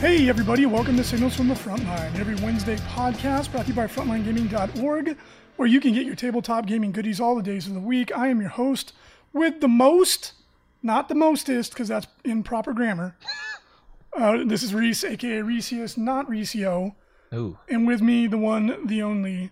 [0.00, 3.86] Hey, everybody, welcome to Signals from the Frontline, every Wednesday podcast brought to you by
[3.86, 5.18] FrontlineGaming.org,
[5.56, 8.10] where you can get your tabletop gaming goodies all the days of the week.
[8.16, 8.94] I am your host
[9.34, 10.32] with the most,
[10.82, 13.14] not the mostest, because that's improper grammar.
[14.16, 16.94] Uh, this is Reese, aka Reesius, not Reesio.
[17.34, 19.50] Ooh, And with me, the one, the only,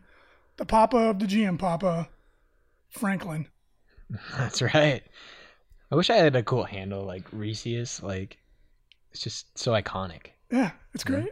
[0.56, 2.08] the Papa of the GM Papa,
[2.88, 3.48] Franklin.
[4.38, 5.02] that's right.
[5.92, 8.02] I wish I had a cool handle like Reese's.
[8.02, 8.38] Like,
[9.12, 10.28] it's just so iconic.
[10.50, 11.30] Yeah, it's great.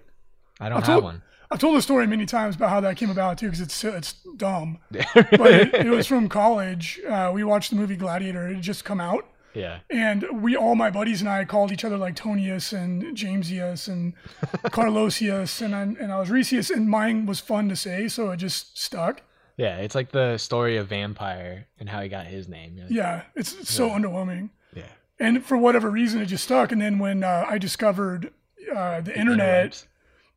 [0.61, 1.23] I don't I'll have tell- one.
[1.48, 4.15] I've told the story many times about how that came about too, because it's it's
[4.37, 4.79] dumb.
[4.91, 7.01] But it, it was from college.
[7.09, 8.48] Uh, we watched the movie Gladiator.
[8.48, 9.24] It had just come out,
[9.55, 9.79] yeah.
[9.88, 14.15] and we all my buddies and I called each other like Tonius and Jamesius and
[14.73, 18.38] Carlosius, and I, and I was Reesius, and mine was fun to say, so it
[18.38, 19.23] just stuck.
[19.57, 22.77] Yeah, it's like the story of vampire and how he got his name.
[22.77, 24.51] Like, Yeah, it's so underwhelming.
[24.74, 24.83] yeah.
[25.19, 26.73] And for whatever reason, it just stuck.
[26.73, 28.33] And then when uh, I discovered
[28.75, 29.87] uh, the internet,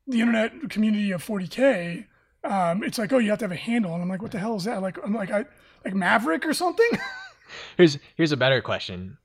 [0.07, 2.05] the internet community of 40k,
[2.43, 4.39] um, it's like, oh, you have to have a handle, and I'm like, what the
[4.39, 4.81] hell is that?
[4.81, 5.45] Like, I'm like, I
[5.85, 6.89] like Maverick or something.
[7.77, 9.17] Here's here's a better question.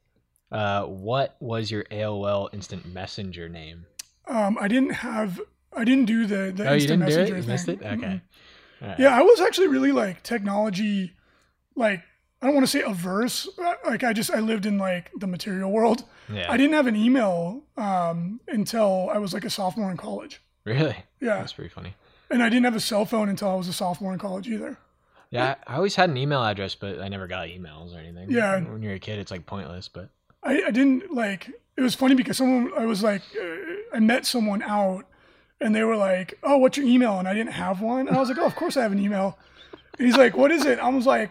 [0.50, 3.84] Uh, what was your AOL Instant Messenger name?
[4.26, 5.38] um, I didn't have,
[5.76, 7.18] I didn't do the the oh, you instant didn't do it.
[7.18, 7.50] messenger You thing.
[7.52, 7.80] missed it.
[7.80, 7.98] Mm-mm.
[7.98, 8.20] Okay.
[8.80, 8.98] All right.
[8.98, 11.12] Yeah, I was actually really like technology,
[11.76, 12.02] like
[12.44, 13.48] I don't want to say averse.
[13.86, 16.04] Like I just I lived in like the material world.
[16.30, 16.52] Yeah.
[16.52, 20.42] I didn't have an email um, until I was like a sophomore in college.
[20.64, 20.96] really?
[21.20, 21.94] Yeah, That's pretty funny.
[22.30, 24.76] and I didn't have a cell phone until I was a sophomore in college either.
[25.30, 28.30] Yeah, I I always had an email address, but I never got emails or anything.
[28.30, 28.60] Yeah.
[28.60, 29.88] When you're a kid, it's like pointless.
[29.88, 30.10] But
[30.42, 34.26] I, I didn't like it was funny because someone I was like uh, I met
[34.26, 35.06] someone out
[35.62, 38.06] and they were like, "Oh, what's your email?" and I didn't have one.
[38.08, 39.38] And I was like, "Oh, of course I have an email."
[39.98, 41.30] And he's like, "What is it?" I was like,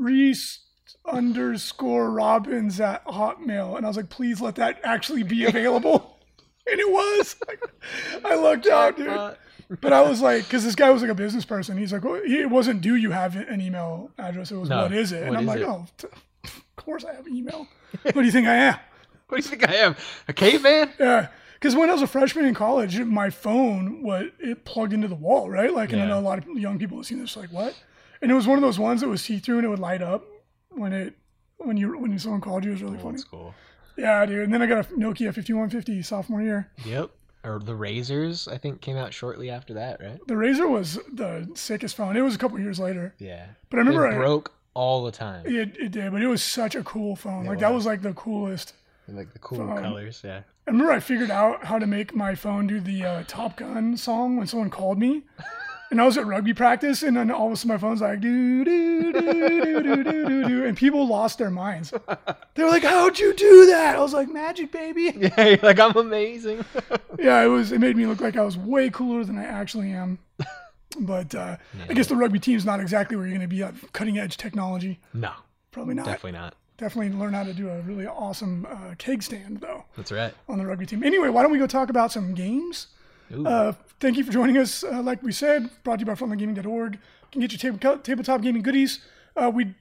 [0.00, 0.60] "Reese
[1.04, 6.18] underscore Robbins at Hotmail." And I was like, "Please let that actually be available."
[6.70, 7.36] and it was.
[8.24, 9.36] I lucked out, dude.
[9.80, 11.78] But I was like, because this guy was like a business person.
[11.78, 12.80] He's like, well, it wasn't.
[12.80, 14.50] Do you have an email address?
[14.50, 15.22] It was, No, what is it?
[15.22, 15.64] And what I'm like, it?
[15.66, 16.08] oh, t-
[16.42, 17.68] of course I have an email.
[18.02, 18.74] what do you think I am?
[19.28, 19.94] what do you think I am?
[20.26, 20.90] A caveman?
[20.98, 25.06] Yeah, because when I was a freshman in college, my phone was it plugged into
[25.06, 25.72] the wall, right?
[25.72, 27.36] Like, and I know a lot of young people have seen this.
[27.36, 27.80] Like, what?
[28.22, 30.02] And it was one of those ones that was see through and it would light
[30.02, 30.24] up
[30.70, 31.14] when it
[31.58, 32.70] when you when someone called you.
[32.70, 33.08] It was really funny.
[33.10, 33.54] Old school.
[33.96, 34.44] Yeah, dude.
[34.44, 36.70] And then I got a Nokia 5150 sophomore year.
[36.84, 37.10] Yep.
[37.42, 40.18] Or the RAZRs, I think, came out shortly after that, right?
[40.26, 42.14] The RAZR was the sickest phone.
[42.16, 43.46] It was a couple years later, Yeah.
[43.70, 45.46] but I remember it I, broke all the time.
[45.46, 47.46] It, it did, but it was such a cool phone.
[47.46, 47.80] It like that was.
[47.80, 48.74] was like the coolest.
[49.08, 49.82] Like the cool Phone.
[49.82, 50.42] colors, yeah.
[50.68, 53.96] I remember I figured out how to make my phone do the uh, Top Gun
[53.96, 55.22] song when someone called me.
[55.90, 58.20] And I was at rugby practice, and then all of a sudden my phone's like
[58.20, 61.92] do do do do do do do, and people lost their minds.
[62.54, 65.78] They were like, "How'd you do that?" I was like, "Magic, baby." Yeah, you're like
[65.78, 66.64] I'm amazing.
[67.18, 67.72] yeah, it was.
[67.72, 70.18] It made me look like I was way cooler than I actually am.
[70.98, 71.84] But uh, yeah.
[71.88, 74.36] I guess the rugby team's not exactly where you're going to be at cutting edge
[74.36, 74.98] technology.
[75.14, 75.32] No,
[75.70, 76.06] probably not.
[76.06, 76.54] Definitely not.
[76.76, 79.84] Definitely learn how to do a really awesome uh, keg stand though.
[79.96, 80.34] That's right.
[80.48, 81.04] On the rugby team.
[81.04, 82.88] Anyway, why don't we go talk about some games?
[83.32, 84.82] Uh, thank you for joining us.
[84.82, 86.94] Uh, like we said, brought to you by frontlinegaming.org.
[86.94, 89.00] You can get your table, tabletop gaming goodies.
[89.36, 89.74] Uh, we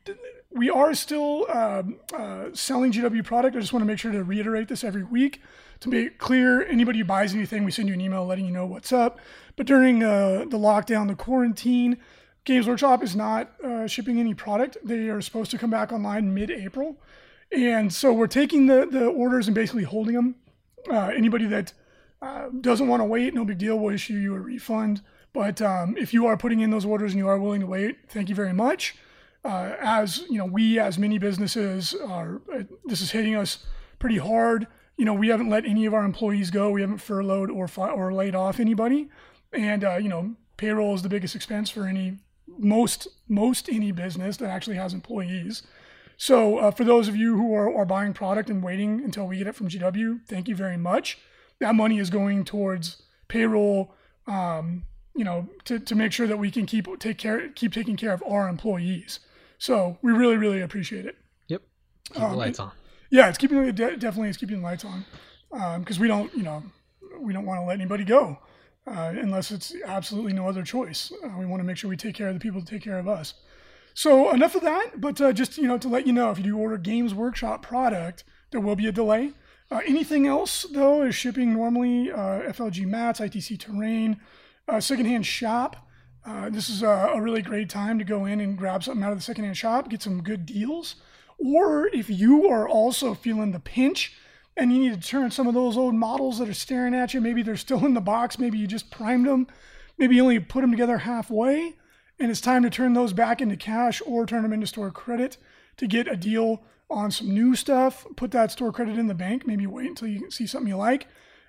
[0.52, 3.56] we are still um, uh, selling GW product.
[3.56, 5.42] I just want to make sure to reiterate this every week
[5.82, 6.66] to it clear.
[6.66, 9.20] Anybody who buys anything, we send you an email letting you know what's up.
[9.56, 11.98] But during uh, the lockdown, the quarantine,
[12.46, 14.78] Games Workshop is not uh, shipping any product.
[14.84, 16.98] They are supposed to come back online mid-April,
[17.52, 20.36] and so we're taking the the orders and basically holding them.
[20.90, 21.74] Uh, anybody that
[22.22, 23.78] uh, doesn't want to wait, no big deal.
[23.78, 25.02] We'll issue you a refund.
[25.34, 27.98] But um, if you are putting in those orders and you are willing to wait,
[28.10, 28.96] thank you very much.
[29.46, 32.42] Uh, as you know, we as many businesses are.
[32.54, 33.66] Uh, this is hitting us
[34.00, 34.68] pretty hard.
[34.98, 36.72] You know, we haven't let any of our employees go.
[36.72, 39.10] We haven't furloughed or fi- or laid off anybody.
[39.54, 44.36] And uh, you know, payroll is the biggest expense for any most most any business
[44.38, 45.64] that actually has employees.
[46.18, 49.38] So uh, for those of you who are, are buying product and waiting until we
[49.38, 51.18] get it from GW, thank you very much.
[51.60, 53.94] That money is going towards payroll,
[54.28, 54.84] um,
[55.16, 58.14] you know, to, to make sure that we can keep take care keep taking care
[58.14, 59.20] of our employees.
[59.58, 61.18] So we really really appreciate it.
[61.48, 61.62] Yep.
[62.14, 62.72] Keep um, the lights on.
[63.10, 65.06] Yeah, it's keeping it definitely it's keeping the lights on
[65.80, 66.64] because we don't you know
[67.20, 68.38] we don't want to let anybody go
[68.88, 71.12] uh, unless it's absolutely no other choice.
[71.24, 73.00] Uh, we want to make sure we take care of the people that take care
[73.00, 73.34] of us.
[73.94, 76.44] So enough of that, but uh, just you know to let you know if you
[76.44, 79.34] do order Games Workshop product, there will be a delay.
[79.72, 82.12] Uh, anything else though is shipping normally.
[82.12, 84.20] Uh, FLG mats, ITC terrain,
[84.68, 85.88] uh, secondhand shop.
[86.26, 89.12] Uh, this is a, a really great time to go in and grab something out
[89.12, 90.96] of the secondhand shop, get some good deals.
[91.38, 94.14] Or if you are also feeling the pinch
[94.60, 97.22] and you need to turn some of those old models that are staring at you.
[97.22, 98.38] Maybe they're still in the box.
[98.38, 99.48] Maybe you just primed them.
[99.98, 101.76] Maybe you only put them together halfway,
[102.20, 105.38] and it's time to turn those back into cash or turn them into store credit
[105.78, 108.06] to get a deal on some new stuff.
[108.16, 109.46] Put that store credit in the bank.
[109.46, 111.08] Maybe wait until you see something you like,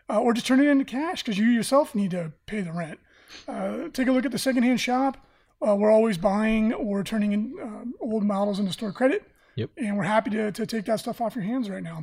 [0.08, 2.98] uh, or just turn it into cash because you yourself need to pay the rent.
[3.46, 5.26] Uh, take a look at the secondhand shop.
[5.66, 9.30] Uh, we're always buying or turning in uh, old models into store credit.
[9.56, 9.70] Yep.
[9.76, 12.02] And we're happy to, to take that stuff off your hands right now.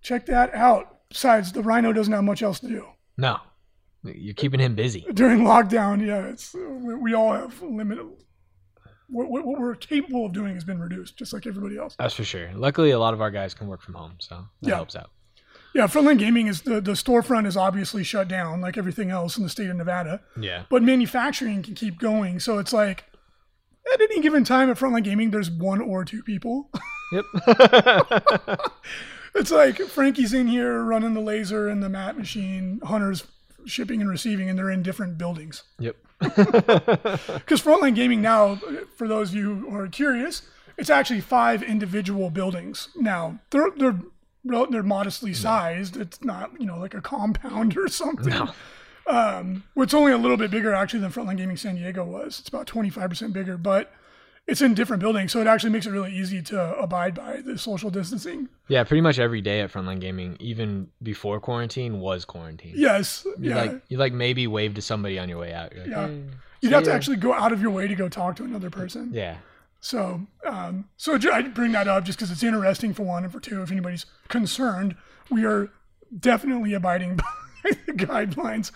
[0.00, 1.00] Check that out.
[1.08, 2.86] Besides, the Rhino doesn't have much else to do.
[3.16, 3.38] No,
[4.02, 5.06] you're keeping him busy.
[5.12, 8.06] During lockdown, yeah, it's we, we all have limited.
[9.08, 11.94] What, what what we're capable of doing has been reduced, just like everybody else.
[11.98, 12.50] That's for sure.
[12.54, 14.74] Luckily, a lot of our guys can work from home, so that Yeah.
[14.76, 15.10] helps out.
[15.74, 19.42] Yeah, Frontline Gaming is the, the storefront is obviously shut down, like everything else in
[19.42, 20.20] the state of Nevada.
[20.40, 20.62] Yeah.
[20.70, 22.38] but manufacturing can keep going.
[22.40, 23.04] So it's like
[23.92, 26.70] at any given time at Frontline Gaming, there's one or two people.
[27.12, 27.24] Yep.
[29.34, 33.24] it's like Frankie's in here running the laser and the mat machine, Hunter's
[33.66, 35.64] shipping and receiving, and they're in different buildings.
[35.78, 35.96] yep.
[36.20, 38.56] Because Frontline Gaming now,
[38.96, 40.42] for those of you who are curious,
[40.76, 42.88] it's actually five individual buildings.
[42.96, 43.98] Now they're they're
[44.44, 45.96] they're modestly sized.
[45.96, 48.28] It's not you know like a compound or something.
[48.28, 48.50] No.
[49.06, 52.40] Um, it's only a little bit bigger actually than Frontline Gaming San Diego was.
[52.40, 53.92] It's about 25% bigger, but
[54.46, 57.56] it's in different buildings, so it actually makes it really easy to abide by the
[57.58, 58.48] social distancing.
[58.68, 62.74] Yeah, pretty much every day at Frontline Gaming, even before quarantine, was quarantine.
[62.76, 63.54] Yes, You yeah.
[63.62, 65.74] like you like maybe wave to somebody on your way out.
[65.76, 66.06] Like, Yeah.
[66.08, 66.22] "Hey,
[66.60, 68.44] You'd see have to ya." actually go out of your way to go talk to
[68.44, 69.10] another person.
[69.12, 69.36] Yeah.
[69.80, 73.38] So, um, so I bring that up just because it's interesting for one, and for
[73.40, 74.96] two, if anybody's concerned,
[75.30, 75.70] we are
[76.18, 77.16] definitely abiding
[77.64, 78.70] by the guidelines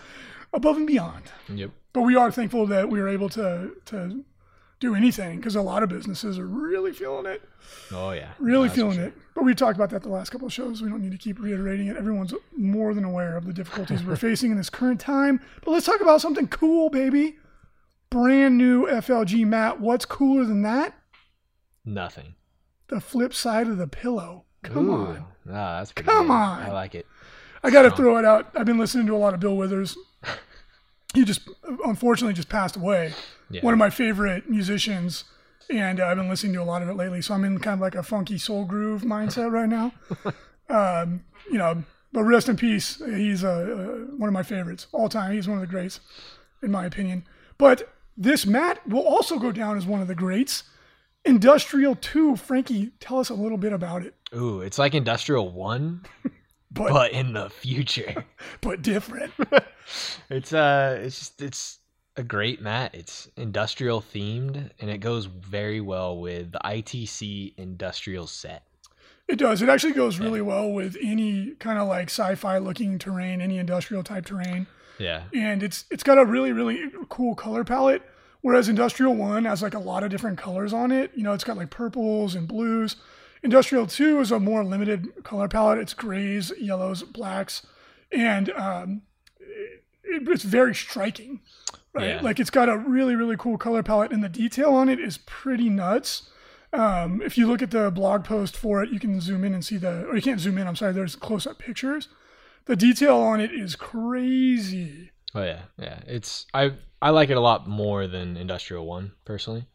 [0.53, 1.23] above and beyond.
[1.47, 1.71] Yep.
[1.93, 4.23] But we are thankful that we were able to to
[4.79, 7.41] do anything because a lot of businesses are really feeling it,
[7.91, 8.29] Oh yeah.
[8.39, 9.05] really That's feeling sure.
[9.05, 9.13] it.
[9.35, 10.81] But we talked about that the last couple of shows.
[10.81, 11.97] We don't need to keep reiterating it.
[11.97, 15.41] Everyone's more than aware of the difficulties we're facing in this current time.
[15.63, 17.37] But let's talk about something cool, baby.
[18.09, 19.79] Brand new FLG mat.
[19.81, 20.93] What's cooler than that?
[21.85, 22.35] Nothing.
[22.87, 24.45] The flip side of the pillow.
[24.63, 24.93] Come Ooh.
[25.07, 25.25] on.
[25.49, 26.33] Ah, that's pretty Come good.
[26.33, 26.61] on.
[26.63, 27.05] I like it.
[27.63, 28.49] I got to throw it out.
[28.55, 29.97] I've been listening to a lot of Bill Withers.
[31.15, 31.41] He just
[31.85, 33.13] unfortunately just passed away.
[33.49, 33.61] Yeah.
[33.61, 35.23] One of my favorite musicians,
[35.69, 37.21] and uh, I've been listening to a lot of it lately.
[37.21, 39.91] So I'm in kind of like a funky soul groove mindset right now.
[40.69, 43.01] um, you know, but rest in peace.
[43.05, 45.33] He's uh, uh, one of my favorites all time.
[45.33, 45.99] He's one of the greats,
[46.61, 47.25] in my opinion.
[47.57, 50.63] But this mat will also go down as one of the greats.
[51.25, 56.01] Industrial 2, Frankie, tell us a little bit about it, Ooh, it's like Industrial One,
[56.71, 58.25] but but in the future.
[58.61, 59.33] but different.
[60.29, 61.79] it's uh, it's just it's
[62.17, 62.91] a great mat.
[62.93, 68.63] It's industrial themed, and it goes very well with the ITC industrial set.
[69.27, 69.61] It does.
[69.61, 74.03] It actually goes really well with any kind of like sci-fi looking terrain, any industrial
[74.03, 74.65] type terrain,
[74.97, 75.23] Yeah.
[75.33, 78.01] and it's it's got a really really cool color palette.
[78.41, 81.11] Whereas Industrial One has like a lot of different colors on it.
[81.13, 82.95] You know, it's got like purples and blues.
[83.43, 85.77] Industrial Two is a more limited color palette.
[85.79, 87.67] It's grays, yellows, blacks,
[88.11, 89.01] and um,
[89.39, 89.83] it,
[90.27, 91.41] it's very striking.
[91.93, 92.21] Right, Yeah.
[92.21, 95.17] like it's got a really really cool color palette, and the detail on it is
[95.17, 96.29] pretty nuts.
[96.71, 99.65] Um, if you look at the blog post for it, you can zoom in and
[99.65, 100.67] see the, or you can't zoom in.
[100.67, 100.93] I'm sorry.
[100.93, 102.09] There's close-up pictures.
[102.65, 105.09] The detail on it is crazy.
[105.33, 105.99] Oh yeah, yeah.
[106.05, 109.65] It's I I like it a lot more than Industrial One personally.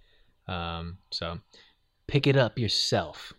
[0.47, 1.41] Um, so
[2.07, 3.33] pick it up yourself.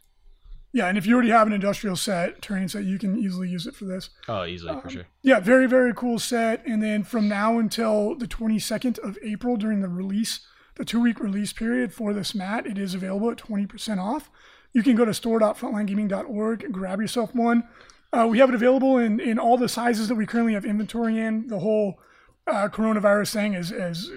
[0.75, 3.65] Yeah, and if you already have an industrial set, terrain set, you can easily use
[3.65, 4.09] it for this.
[4.27, 5.05] Oh, easily Um, for sure.
[5.21, 6.61] Yeah, very, very cool set.
[6.67, 10.41] And then from now until the 22nd of April during the release,
[10.75, 14.29] the two week release period for this mat, it is available at 20% off.
[14.73, 17.63] You can go to store.frontlinegaming.org and grab yourself one.
[18.11, 21.17] Uh, we have it available in, in all the sizes that we currently have inventory
[21.17, 21.47] in.
[21.47, 22.01] The whole
[22.47, 24.11] uh, coronavirus thing is, is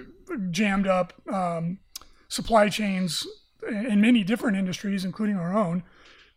[0.51, 1.79] jammed up um,
[2.27, 3.25] supply chains
[3.65, 5.83] in in many different industries, including our own.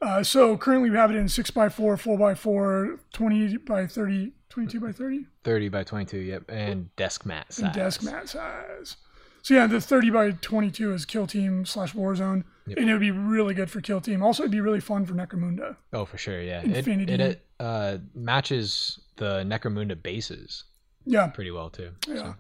[0.03, 5.27] Uh, so currently we have it in 6x4, 4x4, 20 by 30, 22 by 30,
[5.45, 6.19] Thirty by twenty-two.
[6.19, 7.65] Yep, and desk mat size.
[7.65, 8.97] and desk mat size.
[9.43, 12.79] So yeah, the 30 by 22 is Kill Team slash Warzone, Yep.
[12.79, 14.23] and it would be really good for Kill Team.
[14.23, 15.77] Also, it'd be really fun for Necromunda.
[15.93, 16.41] Oh, for sure.
[16.41, 17.13] Yeah, Infinity.
[17.13, 20.65] It, it uh, matches the Necromunda bases
[21.07, 21.91] Yeah, pretty well too.
[22.09, 22.35] yeah.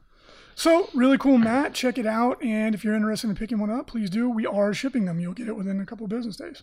[0.54, 1.74] So really cool mat.
[1.74, 4.28] Check it out, and if you're interested in picking one up, please do.
[4.30, 5.18] We are shipping them.
[5.18, 6.62] You'll get it within a couple of business days.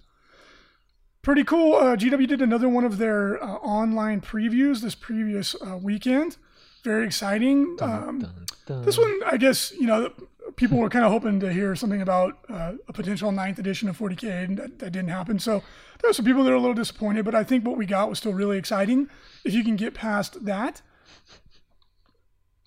[1.29, 1.75] Pretty cool.
[1.75, 6.37] Uh, GW did another one of their uh, online previews this previous uh, weekend.
[6.83, 7.77] Very exciting.
[7.81, 8.81] Um, Dun, dun.
[8.83, 10.11] This one, I guess, you know,
[10.55, 13.95] people were kind of hoping to hear something about uh, a potential ninth edition of
[13.95, 15.37] 40k, and that, that didn't happen.
[15.37, 15.61] So
[16.01, 18.09] there were some people that are a little disappointed, but I think what we got
[18.09, 19.07] was still really exciting.
[19.45, 20.81] If you can get past that,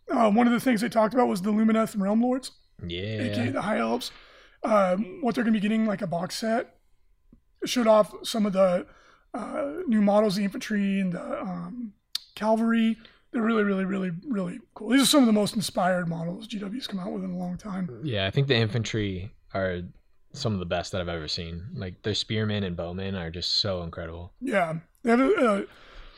[0.08, 2.52] uh, one of the things they talked about was the Lumineth Realm Lords,
[2.84, 3.50] aka Yeah.
[3.50, 4.12] the High Elves.
[4.62, 6.76] Um, what they're going to be getting, like a box set,
[7.64, 8.86] showed off some of the
[9.34, 11.92] uh, new models, the infantry and the um,
[12.34, 12.98] cavalry.
[13.32, 14.90] They're really, really, really, really cool.
[14.90, 17.56] These are some of the most inspired models GW's come out with in a long
[17.56, 18.00] time.
[18.02, 19.80] Yeah, I think the infantry are
[20.34, 21.64] some of the best that I've ever seen.
[21.74, 24.32] Like their spearmen and bowmen are just so incredible.
[24.40, 25.66] Yeah, they have a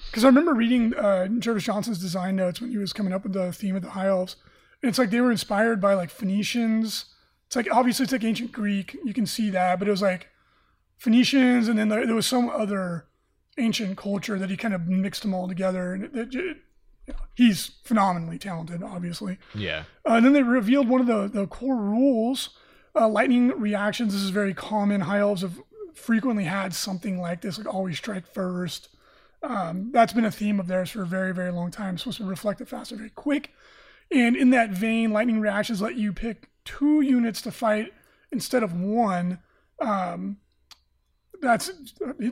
[0.06, 3.32] because I remember reading uh, Jervis Johnson's design notes when he was coming up with
[3.32, 4.36] the theme of the High Elves.
[4.82, 7.06] And it's like they were inspired by like Phoenicians.
[7.46, 8.96] It's like obviously it's like ancient Greek.
[9.04, 10.28] You can see that, but it was like
[10.96, 13.06] Phoenicians, and then there, there was some other
[13.58, 15.92] ancient culture that he kind of mixed them all together.
[15.92, 16.56] And it, it, it,
[17.06, 19.38] you know, he's phenomenally talented, obviously.
[19.54, 19.84] Yeah.
[20.06, 22.50] Uh, and then they revealed one of the, the core rules
[22.94, 24.12] uh, lightning reactions.
[24.12, 25.02] This is very common.
[25.02, 25.60] High elves have
[25.94, 28.88] frequently had something like this, like always strike first.
[29.42, 31.94] Um, that's been a theme of theirs for a very, very long time.
[31.94, 33.50] It's supposed to reflect it faster, very quick.
[34.10, 37.92] And in that vein, lightning reactions let you pick two units to fight
[38.30, 39.40] instead of one.
[39.80, 40.38] Um,
[41.40, 41.70] that's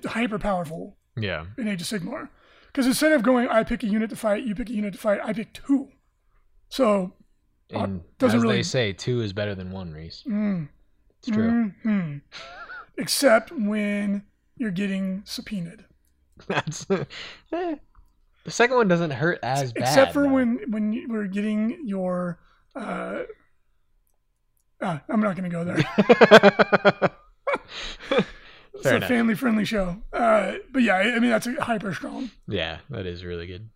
[0.06, 1.46] hyper powerful Yeah.
[1.58, 2.28] in Age of Sigmar.
[2.66, 4.98] Because instead of going, I pick a unit to fight, you pick a unit to
[4.98, 5.90] fight, I pick two.
[6.70, 7.12] So,
[7.74, 7.86] Uh,
[8.18, 10.22] doesn't as really- they say, two is better than one, Reese.
[10.26, 10.68] mm,
[11.18, 11.72] It's true.
[11.84, 12.22] mhm.
[12.96, 14.24] except when
[14.56, 15.84] you're getting subpoenaed.
[16.46, 17.04] That's eh.
[17.52, 17.78] the
[18.50, 19.82] second one doesn't hurt as bad.
[19.82, 20.32] except for though.
[20.32, 22.38] when when you we're getting your.
[22.74, 23.24] Uh,
[24.80, 27.10] ah, I'm not going to go there.
[28.84, 29.96] It's a family friendly show.
[30.12, 32.30] Uh, but yeah, I mean that's a hyper strong.
[32.48, 33.68] yeah, that is really good.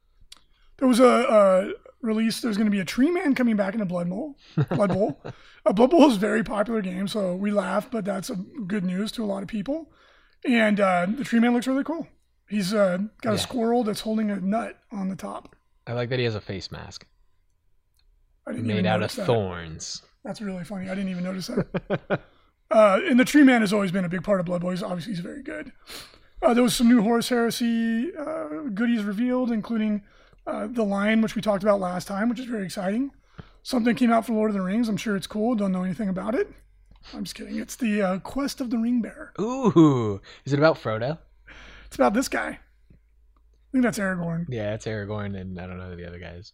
[0.78, 1.72] There was a, a
[2.02, 2.40] release.
[2.40, 4.36] There's going to be a Tree Man coming back in a Blood Bowl.
[4.70, 5.22] Blood Bowl.
[5.64, 8.84] a Blood Bowl is a very popular game, so we laugh, but that's a good
[8.84, 9.90] news to a lot of people.
[10.44, 12.06] And uh, the Tree Man looks really cool.
[12.48, 15.56] He's uh, got a squirrel that's holding a nut on the top.
[15.86, 17.06] I like that he has a face mask
[18.46, 19.26] I didn't even made out of that.
[19.26, 20.02] thorns.
[20.25, 20.88] That's really funny.
[20.88, 22.20] I didn't even notice that.
[22.70, 24.62] uh, and the Tree Man has always been a big part of Blood.
[24.62, 25.73] He's obviously he's very good.
[26.42, 30.02] Uh, there was some new Horus Heresy uh, goodies revealed, including
[30.46, 33.11] uh, the line, which we talked about last time, which is very exciting.
[33.62, 34.88] Something came out for Lord of the Rings.
[34.88, 35.54] I'm sure it's cool.
[35.54, 36.52] Don't know anything about it.
[37.14, 37.56] I'm just kidding.
[37.58, 39.32] It's the uh, Quest of the Ring Bearer.
[39.40, 41.18] Ooh, is it about Frodo?
[41.87, 42.49] It's about this guy.
[42.49, 44.46] I think that's Aragorn.
[44.49, 46.52] Yeah, it's Aragorn, and I don't know who the other guy is.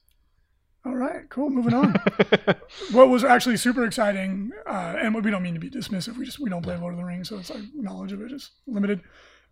[0.85, 1.49] All right, cool.
[1.49, 1.95] Moving on.
[2.93, 6.17] what was actually super exciting, uh, and we don't mean to be dismissive.
[6.17, 8.33] We just we don't play Lord of the Rings, so it's like knowledge of it
[8.33, 9.01] is limited.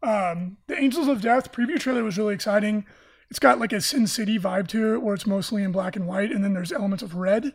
[0.02, 2.84] Um, the Angels of Death preview trailer was really exciting.
[3.28, 6.08] It's got like a Sin City vibe to it, where it's mostly in black and
[6.08, 7.52] white, and then there's elements of red.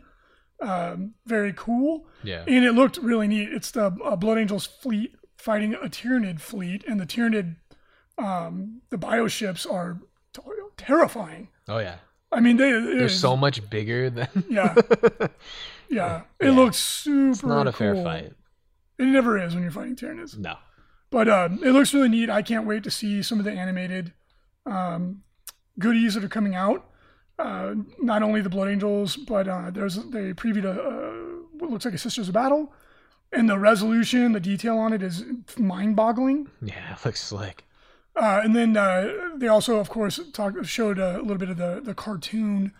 [0.58, 3.52] Um, very cool, yeah, and it looked really neat.
[3.52, 7.56] It's the uh, Blood Angels fleet fighting a Tyranid fleet, and the Tyranid,
[8.16, 10.00] um, the bioships are
[10.32, 10.40] t-
[10.78, 11.48] terrifying.
[11.68, 11.96] oh yeah.
[12.32, 14.28] I mean, they They're so much bigger than.
[14.48, 14.74] yeah.
[15.88, 16.50] Yeah, it Yeah.
[16.50, 17.30] looks super.
[17.30, 18.32] it's not a fair fight.
[18.98, 20.36] It never is when you're fighting Tyranids.
[20.36, 20.56] No.
[21.10, 22.28] But um, it looks really neat.
[22.28, 24.12] I can't wait to see some of the animated
[24.66, 25.22] um,
[25.78, 26.90] goodies that are coming out.
[27.38, 31.12] Uh, not only the Blood Angels, but uh, there's they previewed a uh,
[31.58, 32.72] what looks like a Sisters of Battle,
[33.32, 35.22] and the resolution, the detail on it is
[35.56, 36.48] mind-boggling.
[36.62, 37.64] Yeah, it looks slick.
[38.16, 41.80] Uh, and then uh, they also, of course, talked showed a little bit of the
[41.84, 42.72] the cartoon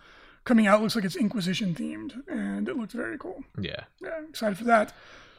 [0.45, 0.79] coming out.
[0.79, 3.43] It Looks like it's Inquisition themed, and it looked very cool.
[3.59, 3.83] Yeah.
[4.01, 4.93] Yeah, excited for that.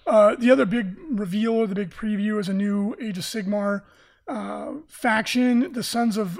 [0.06, 3.82] Uh, the other big reveal or the big preview is a new Age of Sigmar
[4.28, 6.38] uh, faction, the Sons of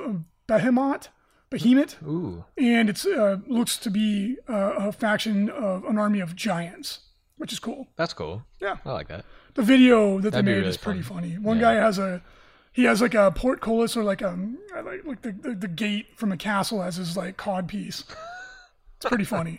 [0.49, 1.09] Behemat,
[1.51, 2.45] Behemat, Ooh.
[2.57, 7.01] and it's uh, looks to be uh, a faction of an army of giants,
[7.37, 7.89] which is cool.
[7.97, 8.45] That's cool.
[8.61, 8.77] Yeah.
[8.87, 9.25] I like that.
[9.55, 11.17] The video that That'd they made really is pretty fun.
[11.23, 11.39] funny.
[11.39, 11.63] One Yeah.
[11.63, 12.23] guy has a
[12.73, 16.33] he has like a portcullis or like um like like the, the, the gate from
[16.33, 18.05] a castle as his like cod piece.
[18.97, 19.59] It's pretty funny.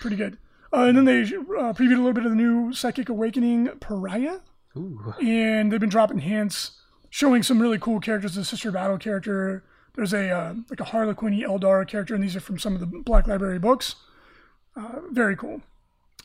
[0.00, 0.38] pretty good.
[0.72, 4.38] Uh, and then they uh, previewed a little bit of the new Psychic Awakening Pariah,
[4.74, 5.14] Ooh.
[5.20, 6.80] and they've been dropping hints,
[7.10, 8.34] showing some really cool characters.
[8.34, 9.64] The Sister Battle character.
[9.94, 12.86] There's a uh, like a Harlequin Eldar character, and these are from some of the
[12.86, 13.96] Black Library books.
[14.74, 15.60] Uh, very cool.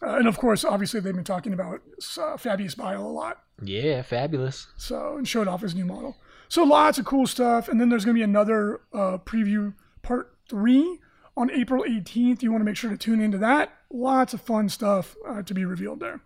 [0.01, 1.82] Uh, and of course, obviously, they've been talking about
[2.20, 4.68] uh, Fabius Bile a lot Yeah, fabulous.
[4.77, 6.18] so and showed off his new model.
[6.50, 10.36] So lots of cool stuff, and then there's going to be another uh, preview part
[10.50, 11.00] three
[11.36, 12.42] on April 18th.
[12.42, 13.74] You want to make sure to tune into that.
[13.92, 16.22] Lots of fun stuff uh, to be revealed there.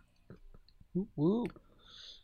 [0.94, 1.48] Woo, woo.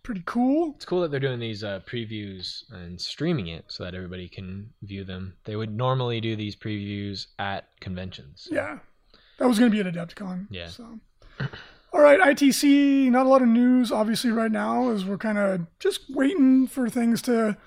[0.04, 0.74] Pretty cool.
[0.76, 4.70] It's cool that they're doing these uh, previews and streaming it so that everybody can
[4.84, 5.36] view them.
[5.44, 8.48] They would normally do these previews at conventions.
[8.52, 8.80] Yeah,
[9.40, 10.48] that was going to be at Adepticon.
[10.50, 10.68] Yeah.
[10.68, 11.00] So
[11.94, 15.66] All right, ITC, not a lot of news obviously right now as we're kind of
[15.80, 17.58] just waiting for things to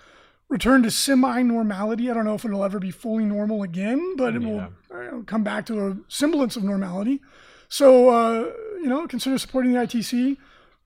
[0.48, 2.10] return to semi normality.
[2.10, 5.42] I don't know if it'll ever be fully normal again, but it will uh, come
[5.42, 7.20] back to a semblance of normality.
[7.68, 10.36] So, uh, you know, consider supporting the ITC.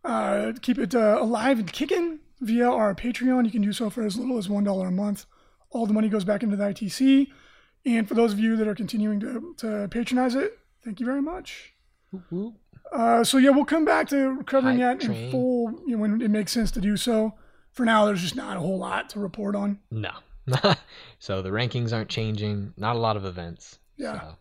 [0.04, 3.46] Uh, keep it uh, alive and kicking via our Patreon.
[3.46, 5.24] You can do so for as little as $1 a month.
[5.70, 7.28] All the money goes back into the ITC.
[7.86, 11.22] And for those of you that are continuing to, to patronize it, thank you very
[11.22, 11.72] much.
[12.92, 15.30] Uh, so yeah, we'll come back to covering Hype that in train.
[15.30, 17.34] full you know, when it makes sense to do so.
[17.72, 19.80] For now, there's just not a whole lot to report on.
[19.90, 20.12] No.
[21.18, 22.72] so the rankings aren't changing.
[22.76, 23.78] Not a lot of events.
[23.96, 24.20] Yeah.
[24.20, 24.36] so.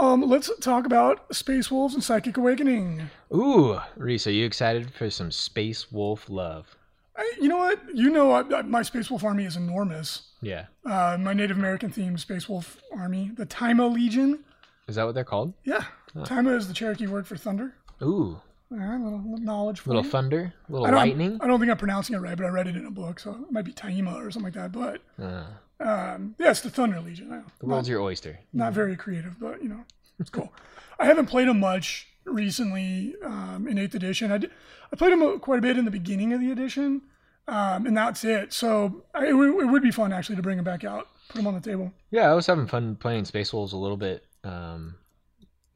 [0.00, 3.10] Um, let's talk about Space Wolves and Psychic Awakening.
[3.32, 6.76] Ooh, Reese, are you excited for some Space Wolf love?
[7.16, 7.80] I, you know what?
[7.94, 10.30] You know, I, I, my Space Wolf army is enormous.
[10.40, 10.66] Yeah.
[10.84, 14.40] Uh, my Native American themed Space Wolf army, the Taima Legion.
[14.88, 15.54] Is that what they're called?
[15.64, 17.74] Yeah, Taima is the Cherokee word for thunder.
[18.02, 20.10] Ooh, All right, little, little knowledge for little you.
[20.10, 21.38] thunder, little I don't, lightning.
[21.40, 23.30] I don't think I'm pronouncing it right, but I read it in a book, so
[23.32, 24.72] it might be Taima or something like that.
[24.72, 25.44] But Uh,
[25.80, 27.32] um, yeah, it's the Thunder Legion.
[27.32, 27.44] I know.
[27.60, 28.38] the world's your oyster.
[28.52, 29.84] not very creative, but you know,
[30.20, 30.52] it's cool.
[31.00, 34.30] I haven't played them much recently um, in Eighth Edition.
[34.32, 34.50] I, did,
[34.92, 37.02] I played them quite a bit in the beginning of the edition,
[37.48, 38.52] um, and that's it.
[38.52, 41.36] So I, it, w- it would be fun actually to bring them back out, put
[41.38, 41.92] them on the table.
[42.10, 44.24] Yeah, I was having fun playing Space Wolves a little bit.
[44.44, 44.96] Um,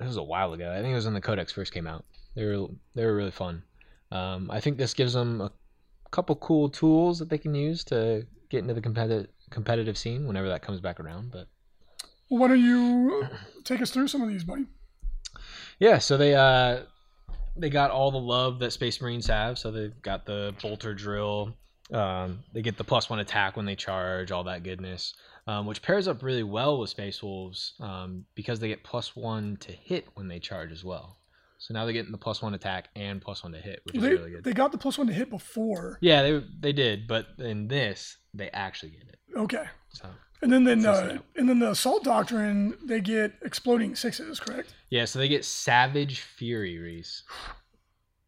[0.00, 0.70] it was a while ago.
[0.72, 2.04] I think it was when the Codex first came out.
[2.36, 3.62] They were they were really fun.
[4.12, 5.50] Um, I think this gives them a
[6.10, 10.48] couple cool tools that they can use to get into the competitive competitive scene whenever
[10.48, 11.32] that comes back around.
[11.32, 11.48] But
[12.30, 13.26] Well, why don't you
[13.64, 14.66] take us through some of these, buddy?
[15.78, 16.82] yeah, so they uh
[17.56, 19.58] they got all the love that Space Marines have.
[19.58, 21.56] So they've got the bolter drill.
[21.92, 25.14] Um, they get the plus one attack when they charge, all that goodness,
[25.48, 29.56] um, which pairs up really well with Space Wolves um, because they get plus one
[29.60, 31.16] to hit when they charge as well.
[31.60, 34.02] So now they're getting the plus one attack and plus one to hit, which is
[34.02, 34.44] They, really good.
[34.44, 35.98] they got the plus one to hit before.
[36.00, 39.18] yeah, they they did, but in this they actually get it.
[39.36, 39.64] Okay.
[39.88, 40.06] So
[40.42, 44.72] And then, then uh, and then the assault doctrine, they get exploding sixes, correct?
[44.90, 47.24] yeah, so they get Savage Fury, Reese.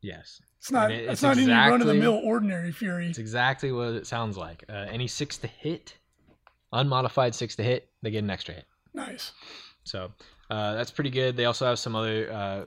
[0.02, 0.90] Yes, It's not.
[0.90, 3.08] It- it's, it's not any run of the mill ordinary fury.
[3.08, 4.64] It's exactly what it sounds like.
[4.68, 5.94] Uh, any six to hit,
[6.72, 8.64] unmodified six to hit, they get an extra hit.
[8.94, 9.32] Nice.
[9.84, 10.12] So
[10.50, 11.36] uh, that's pretty good.
[11.36, 12.64] They also have some other uh,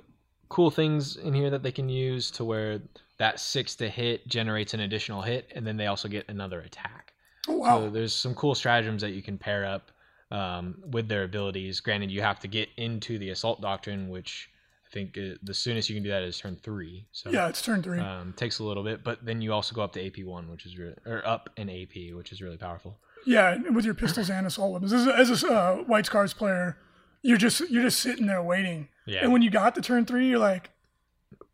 [0.50, 2.82] cool things in here that they can use to where
[3.18, 7.14] that six to hit generates an additional hit, and then they also get another attack.
[7.48, 7.80] Oh, wow.
[7.80, 9.92] So there's some cool stratagems that you can pair up
[10.32, 11.80] um, with their abilities.
[11.80, 14.50] Granted, you have to get into the assault doctrine, which
[14.90, 17.06] I think uh, the soonest you can do that is turn three.
[17.12, 18.00] So yeah, it's turn three.
[18.00, 20.66] um, takes a little bit, but then you also go up to AP one, which
[20.66, 22.98] is really or up an AP, which is really powerful.
[23.26, 24.94] Yeah, with your pistols and assault weapons.
[24.94, 26.78] As a, as a uh, White Scars player,
[27.22, 28.90] you're just you're just sitting there waiting.
[29.06, 29.20] Yeah.
[29.24, 30.70] And when you got the turn three, you're like,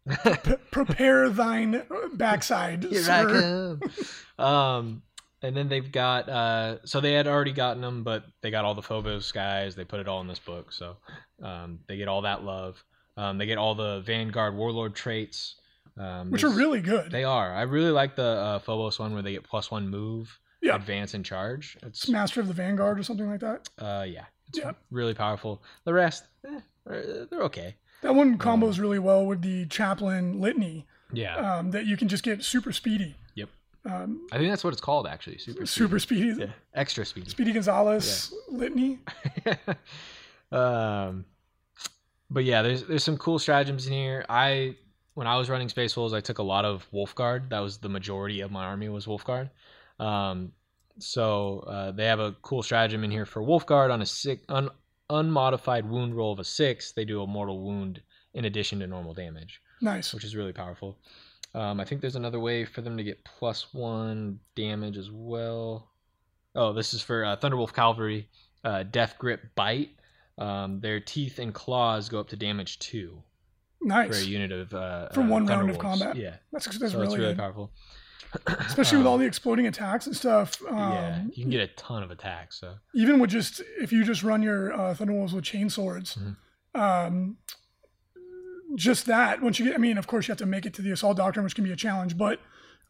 [0.71, 3.79] prepare thine backside, Here sir.
[4.37, 5.03] Um,
[5.41, 8.75] and then they've got uh, so they had already gotten them, but they got all
[8.75, 9.75] the Phobos guys.
[9.75, 10.97] They put it all in this book, so
[11.41, 12.83] um, they get all that love.
[13.17, 15.55] Um, they get all the Vanguard Warlord traits,
[15.97, 17.11] um, Which are really good.
[17.11, 17.53] They are.
[17.53, 20.75] I really like the uh, Phobos one where they get plus one move, Yeah.
[20.75, 21.77] advance, and charge.
[21.83, 23.69] It's Master of the Vanguard or something like that.
[23.77, 24.71] uh, yeah, it's Yeah.
[24.91, 25.63] really powerful.
[25.85, 27.75] The rest, eh, they're they're okay.
[28.01, 31.35] That one combos really well with the Chaplain Litany Yeah.
[31.35, 33.15] um, that you can just get super speedy.
[33.35, 33.49] Yep.
[33.85, 35.37] Um, I think that's what it's called actually.
[35.37, 35.65] Super.
[35.65, 35.67] speedy.
[35.67, 36.39] super speedy.
[36.41, 36.51] Yeah.
[36.73, 37.29] Extra speedy.
[37.29, 38.99] Speedy Gonzalez Litany.
[40.51, 41.25] um,
[42.29, 44.25] but yeah, there's there's some cool stratagems in here.
[44.29, 44.75] I
[45.13, 47.49] when I was running Space Wolves, I took a lot of Wolf Guard.
[47.49, 49.49] That was the majority of my army was Wolfguard.
[49.99, 50.51] Um,
[50.99, 54.69] so uh, they have a cool stratagem in here for Wolfguard on a six un,
[55.09, 56.91] unmodified wound roll of a six.
[56.91, 58.01] They do a mortal wound
[58.33, 60.13] in addition to normal damage, Nice.
[60.13, 60.97] which is really powerful.
[61.55, 65.89] Um, I think there's another way for them to get plus one damage as well.
[66.55, 68.29] Oh, this is for uh, Thunderwolf Cavalry,
[68.63, 69.91] uh, Death Grip Bite.
[70.37, 73.21] Um, their teeth and claws go up to damage two
[73.81, 76.15] Nice for a unit of uh, For uh, one round of combat.
[76.15, 77.71] Yeah, That's, that's so really, really powerful.
[78.47, 80.61] Especially with Um, all the exploding attacks and stuff.
[80.69, 82.59] Um, yeah, you can get a ton of attacks.
[82.59, 86.35] So even with just if you just run your uh, Thunderwolves with chain swords, Mhm.
[86.79, 87.37] um,
[88.75, 89.41] just that.
[89.41, 91.17] Once you get, I mean, of course you have to make it to the assault
[91.17, 92.17] doctrine, which can be a challenge.
[92.17, 92.39] But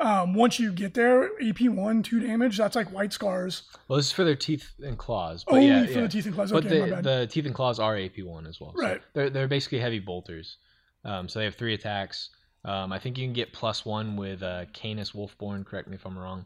[0.01, 2.57] um, once you get there, AP one two damage.
[2.57, 3.63] That's like white scars.
[3.87, 5.43] well, this is for their teeth and claws.
[5.45, 6.01] But Only yeah, for yeah.
[6.01, 6.51] the teeth and claws.
[6.51, 7.03] But Okay, my the, bad.
[7.03, 8.73] the teeth and claws are AP one as well.
[8.75, 9.01] So Right.
[9.13, 10.57] they're they're basically heavy bolters.
[11.05, 12.29] Um, so they have three attacks.
[12.65, 15.65] Um, I think you can get plus one with uh, Canis Wolfborn.
[15.65, 16.45] Correct me if I'm wrong.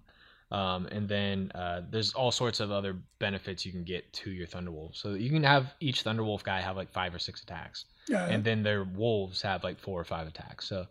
[0.52, 4.46] Um, and then uh, there's all sorts of other benefits you can get to your
[4.46, 4.96] Thunderwolf.
[4.96, 8.28] So you can have each Thunderwolf guy have like five or six attacks, Yeah.
[8.28, 10.68] and then their wolves have like four or five attacks.
[10.68, 10.86] So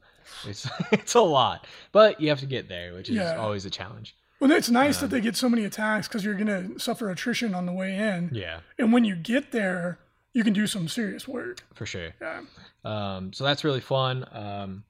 [0.45, 3.37] it's it's a lot, but you have to get there, which is Yeah.
[3.37, 4.17] always a challenge.
[4.41, 7.55] well, it's nice um, that they get so many attacks because you're gonna suffer attrition
[7.55, 10.01] on the way in, Yeah, and when you get there,
[10.33, 11.63] you can do some serious work.
[11.75, 12.09] for sure.
[12.21, 12.41] Yeah.
[12.85, 14.27] Um, so that's really fun.
[14.33, 14.83] Um,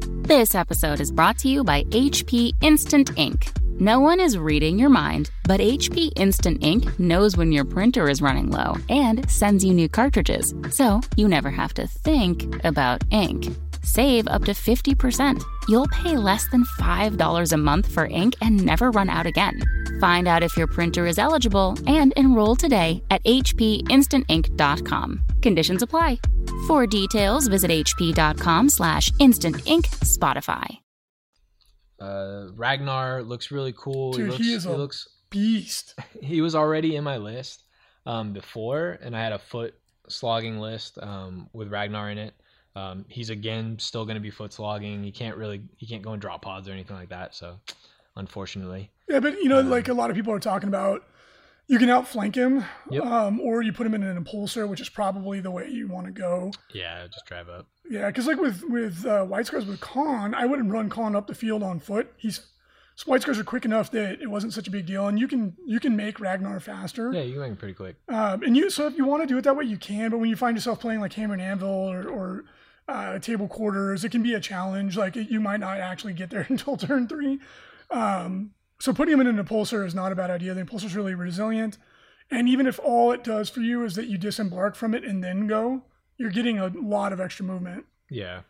[0.00, 3.52] This episode is brought to you by HP Instant Ink.
[3.78, 8.22] No one is reading your mind, but HP Instant Ink knows when your printer is
[8.22, 13.48] running low and sends you new cartridges, so you never have to think about ink.
[13.82, 15.42] Save up to 50%.
[15.68, 19.60] You'll pay less than $5 a month for ink and never run out again.
[20.00, 25.24] Find out if your printer is eligible and enroll today at hpinstantink.com.
[25.42, 26.18] Conditions apply.
[26.66, 30.78] For details, visit hp.com slash instantink Spotify.
[32.00, 34.12] uh, Ragnar looks really cool.
[34.12, 35.94] Dude, he looks, he is a- looks Beast.
[36.22, 37.64] he was already in my list
[38.06, 39.74] um, before, and I had a foot
[40.08, 42.34] slogging list um, with Ragnar in it.
[42.74, 45.02] Um, he's again still going to be foot slogging.
[45.04, 47.34] He can't really he can't go and drop pods or anything like that.
[47.34, 47.58] So,
[48.16, 51.04] unfortunately, Yeah, but you know, Um, like a lot of people are talking about,
[51.66, 53.04] you can outflank him, Yep.
[53.04, 56.06] um, or you put him in an impulsor, which is probably the way you want
[56.06, 56.50] to go.
[56.72, 57.66] yeah, just drive up.
[57.88, 61.26] Yeah, because like with with uh, White Scars with Khan, I wouldn't run Khan up
[61.26, 62.12] the field on foot.
[62.16, 62.40] He's
[62.94, 65.26] so White Scars are quick enough that it wasn't such a big deal, and you
[65.28, 67.12] can you can make Ragnar faster.
[67.12, 67.96] Yeah, you can make him pretty quick.
[68.08, 70.10] Um, and you so if you want to do it that way, you can.
[70.10, 72.44] But when you find yourself playing like Hammer and Anvil or, or
[72.88, 74.96] uh, table quarters, it can be a challenge.
[74.96, 77.38] Like you might not actually get there until turn three.
[77.90, 80.54] Um, so putting him in an impulsor is not a bad idea.
[80.54, 81.78] The impulsor is really resilient,
[82.30, 85.22] and even if all it does for you is that you disembark from it and
[85.22, 85.82] then go,
[86.16, 87.84] you're getting a lot of extra movement.
[88.10, 88.40] Yeah.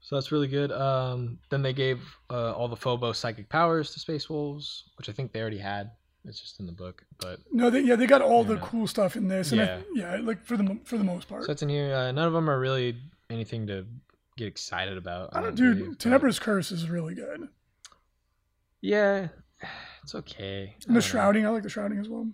[0.00, 0.72] So that's really good.
[0.72, 5.12] Um, then they gave uh, all the Phobos psychic powers to Space Wolves, which I
[5.12, 5.90] think they already had.
[6.26, 8.60] It's just in the book, but No, they, yeah, they got all the Yeah.
[8.62, 9.82] cool stuff in this, and I- Yeah.
[9.94, 11.42] yeah, like for the for the most part.
[11.44, 11.94] so that's in here.
[11.94, 12.96] Uh, none of them are really
[13.30, 13.86] anything to
[14.36, 15.34] get excited about.
[15.34, 17.48] I don't, dude, Tenebrous curse is really good.
[18.80, 19.28] Yeah,
[20.02, 20.74] it's okay.
[20.74, 21.00] And the don't know.
[21.00, 22.28] shrouding, I like the shrouding as well.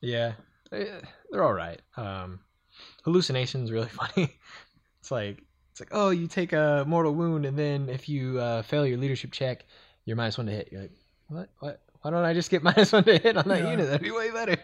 [0.00, 0.32] Yeah,
[0.70, 1.80] they're all right.
[1.96, 2.40] Um,
[3.04, 4.36] hallucinations really funny.
[5.00, 8.62] It's like it's like oh, you take a mortal wound, and then if you uh,
[8.62, 9.64] fail your leadership check,
[10.04, 10.68] you're minus one to hit.
[10.72, 10.92] You're like,
[11.28, 11.48] what?
[11.60, 11.80] What?
[12.06, 13.70] Why don't I just get minus one to hit on that Yeah.
[13.72, 13.86] unit?
[13.86, 14.56] That'd be way better.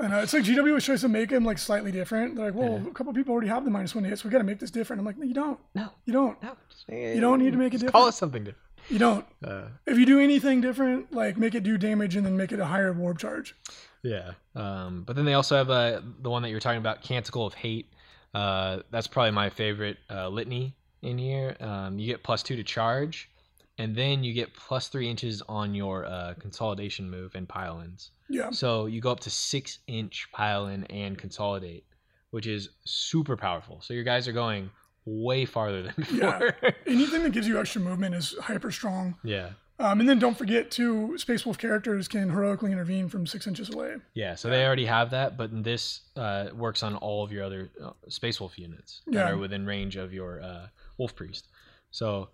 [0.00, 2.34] And uh, it's like GW was trying to make him like slightly different.
[2.34, 2.90] They're like, well, Yeah.
[2.90, 4.72] a couple people already have the minus one hit, so we got to make this
[4.72, 4.98] different.
[4.98, 5.60] I'm like, no, you don't.
[5.76, 6.42] no, You don't.
[6.42, 8.14] no, just You don't need to make it just Call different.
[8.14, 8.64] it something different.
[8.88, 9.24] You don't.
[9.44, 12.58] Uh, If you do anything different, like make it do damage and then make it
[12.58, 13.54] a higher warp charge.
[14.02, 14.32] Yeah.
[14.56, 17.54] Um, but then they also have uh, the one that you're talking about, Canticle of
[17.54, 17.92] Hate.
[18.34, 21.56] Uh, that's probably my favorite uh, litany in here.
[21.60, 23.30] Um, you get plus two to charge,
[23.78, 28.10] and then you get plus three inches on your uh, consolidation move and pile ins.
[28.28, 28.50] Yeah.
[28.50, 31.84] So you go up to six inch pile in and consolidate,
[32.30, 33.80] which is super powerful.
[33.80, 34.70] So your guys are going
[35.06, 36.54] way farther than before.
[36.62, 36.70] Yeah.
[36.86, 39.16] Anything that gives you extra movement is hyper strong.
[39.24, 39.50] yeah.
[39.80, 43.72] Um, and then don't forget, too, Space Wolf characters can heroically intervene from six inches
[43.72, 43.94] away.
[44.12, 47.70] Yeah, so they already have that, but this uh, works on all of your other
[47.80, 49.28] uh, Space Wolf units that Yeah.
[49.30, 51.46] are within range of your uh, Wolf Priest.
[51.92, 52.28] So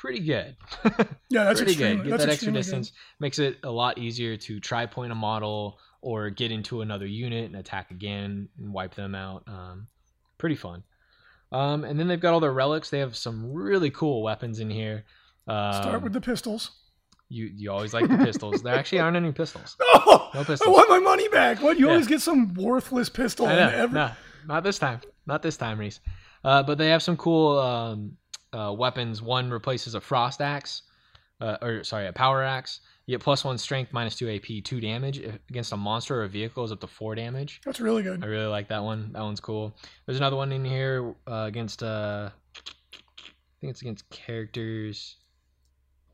[0.00, 0.56] pretty good.
[1.30, 2.02] Yeah, that's pretty good.
[2.04, 2.92] Get that's that extra distance.
[3.18, 7.56] Makes it a lot easier to tri-point a model or get into another unit and
[7.56, 9.42] attack again and wipe them out.
[9.48, 9.88] Um,
[10.38, 10.84] pretty fun.
[11.50, 12.90] Um, and then they've got all their relics.
[12.90, 15.04] They have some really cool weapons in here.
[15.48, 16.70] Um, Start with the pistols.
[17.28, 17.46] you.
[17.46, 18.62] You always like the pistols.
[18.62, 19.76] there actually aren't any pistols.
[19.80, 20.68] Oh, No pistols.
[20.68, 21.60] I want my money back.
[21.62, 21.78] What?
[21.78, 21.92] You Yeah.
[21.92, 23.46] always get some worthless pistol.
[23.46, 23.68] I know.
[23.70, 24.10] every- No,
[24.46, 25.00] not this time.
[25.26, 25.98] Not this time, Reese.
[26.44, 28.16] Uh, but they have some cool um,
[28.54, 29.20] uh, weapons.
[29.20, 30.82] One replaces a frost axe,
[31.40, 32.80] uh, or sorry, a power axe.
[33.06, 35.18] You get plus one strength, minus two AP, two damage
[35.50, 37.60] against a monster or a vehicle is up to four damage.
[37.64, 38.24] That's really good.
[38.24, 39.12] I really like that one.
[39.12, 39.76] That one's cool.
[40.06, 41.82] There's another one in here uh, against.
[41.82, 45.16] Uh, I think it's against characters.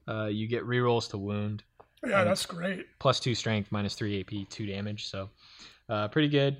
[0.08, 1.62] Uh, you get rerolls to wound
[2.04, 2.86] Yeah, that's great.
[2.98, 5.06] plus two strength, minus three AP, two damage.
[5.08, 5.30] So,
[5.88, 6.56] uh, pretty good.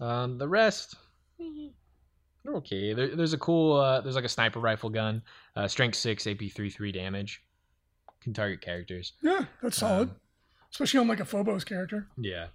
[0.00, 0.94] Um, the rest,
[2.56, 2.92] okay.
[2.92, 5.22] There, there's a cool, uh, there's like a sniper rifle gun,
[5.56, 7.42] uh, strength six, AP three, three damage.
[8.20, 9.12] Can target characters.
[9.22, 10.08] Yeah, that's solid.
[10.10, 10.16] Um,
[10.70, 12.06] Especially on like a Phobos character.
[12.18, 12.46] Yeah.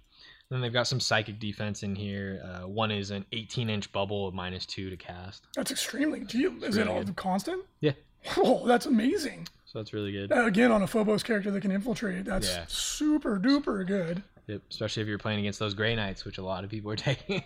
[0.50, 2.40] Then they've got some psychic defense in here.
[2.44, 5.46] Uh, one is an 18 inch bubble of minus two to cast.
[5.56, 6.20] That's extremely.
[6.24, 7.16] Gee, is it all good.
[7.16, 7.64] constant?
[7.80, 7.92] Yeah.
[8.36, 9.48] Oh, that's amazing.
[9.64, 10.30] So that's really good.
[10.30, 12.64] Uh, again, on a Phobos character that can infiltrate, that's Yeah.
[12.68, 14.22] super duper good.
[14.46, 14.62] Yep.
[14.70, 17.42] Especially if you're playing against those Grey Knights, which a lot of people are taking.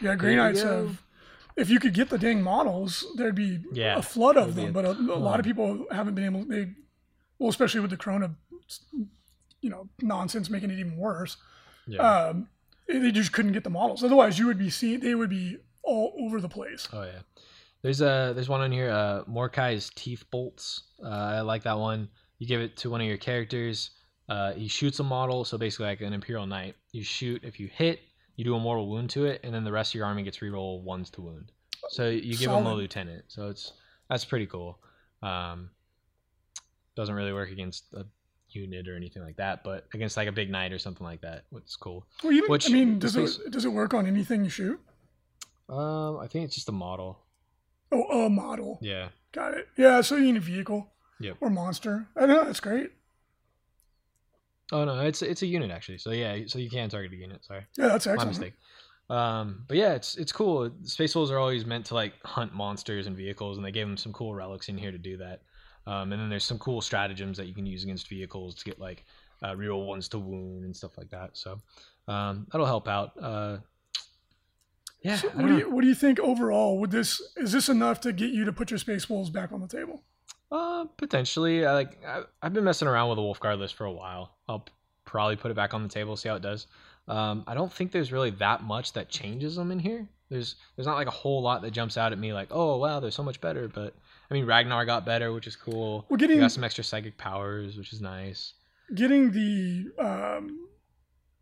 [0.00, 1.02] Yeah, Grey Knights have.
[1.56, 4.72] If you could get the dang models, there'd be Yeah, a flood of them.
[4.72, 6.44] But a, a lot of people haven't been able.
[6.44, 6.68] They
[7.38, 8.34] Well, especially with the Corona,
[9.60, 11.36] you know, nonsense making it even worse.
[11.86, 12.00] Yeah.
[12.00, 12.48] Um,
[12.88, 14.02] they just couldn't get the models.
[14.02, 16.88] Otherwise, you would be seeing they would be all over the place.
[16.92, 17.20] Oh yeah.
[17.82, 18.90] There's a there's one on here.
[18.90, 20.82] Uh, Morkai's teeth bolts.
[21.04, 22.08] Uh, I like that one.
[22.38, 23.90] You give it to one of your characters.
[24.28, 26.76] Uh, he shoots a model, so basically like an Imperial Knight.
[26.92, 27.42] You shoot.
[27.44, 28.00] If you hit,
[28.36, 30.38] you do a mortal wound to it, and then the rest of your army gets
[30.38, 31.52] reroll ones to wound.
[31.90, 33.24] So you give them a lieutenant.
[33.28, 33.72] So it's
[34.08, 34.78] that's pretty cool.
[35.22, 35.70] Um,
[36.96, 38.04] doesn't really work against a
[38.50, 41.44] unit or anything like that, but against like a big knight or something like that,
[41.56, 42.06] it's cool.
[42.22, 44.80] Well, even, Which- I mean, does it does it work on anything you shoot?
[45.68, 47.18] Um, I think it's just a model.
[47.90, 48.78] Oh, a model.
[48.82, 49.08] Yeah.
[49.32, 49.68] Got it.
[49.76, 50.88] Yeah, so you need a vehicle.
[51.20, 51.36] Yep.
[51.40, 52.08] Or monster.
[52.16, 52.90] I know that's great.
[54.72, 55.98] Oh no, it's it's a unit actually.
[55.98, 57.44] So yeah, so you can target a unit.
[57.44, 57.64] Sorry.
[57.76, 58.54] Yeah, that's My mistake.
[59.10, 60.70] Um, but yeah, it's it's cool.
[60.84, 63.98] Space Wolves are always meant to like hunt monsters and vehicles, and they gave them
[63.98, 65.42] some cool relics in here to do that.
[65.86, 68.78] Um, and then there's some cool stratagems that you can use against vehicles to get
[68.78, 69.04] like
[69.44, 71.30] uh, real ones to wound and stuff like that.
[71.34, 71.58] So
[72.08, 73.12] um, that'll help out.
[73.20, 73.58] Uh,
[75.02, 75.16] yeah.
[75.16, 75.58] So what know.
[75.58, 76.78] you what do you think overall?
[76.78, 79.60] Would this is this enough to get you to put your space wolves back on
[79.60, 80.02] the table?
[80.50, 81.66] Uh, potentially.
[81.66, 81.98] I like.
[82.06, 84.36] I, I've been messing around with a Wolfguard list for a while.
[84.52, 84.64] I'll
[85.04, 86.66] probably put it back on the table, see how it does.
[87.08, 90.08] Um, I don't think there's really that much that changes them in here.
[90.28, 93.00] There's there's not like a whole lot that jumps out at me like, oh wow,
[93.00, 93.68] they're so much better.
[93.68, 93.94] But
[94.30, 96.06] I mean, Ragnar got better, which is cool.
[96.08, 98.54] We're getting got some extra psychic powers, which is nice.
[98.94, 100.68] getting the um,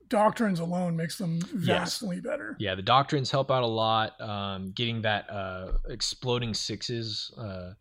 [0.09, 2.01] doctrines alone makes them Yes.
[2.01, 2.57] vastly better.
[2.59, 4.20] Yeah, the doctrines help out a lot.
[4.20, 7.75] Um, getting that uh, exploding sixes uh,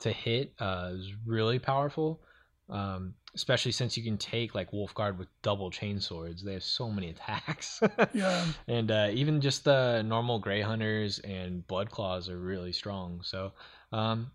[0.00, 2.22] to hit uh, is really powerful.
[2.70, 6.42] Um, especially since you can take like Wolfguard with double chain swords.
[6.42, 7.82] They have so many attacks.
[8.14, 8.44] Yeah.
[8.68, 13.20] and uh, even just the normal Grey Hunters and Blood Claws are really strong.
[13.22, 13.52] So
[13.92, 14.30] um,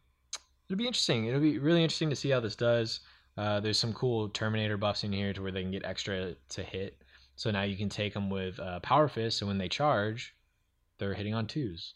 [0.68, 1.26] it'll be interesting.
[1.26, 3.00] It'll be really interesting to see how this does.
[3.38, 6.64] Uh, there's some cool Terminator buffs in here to where they can get extra to
[6.64, 7.02] hit.
[7.36, 10.36] So now you can take them with uh, Power Fist, and when they charge,
[10.98, 11.94] they're hitting on twos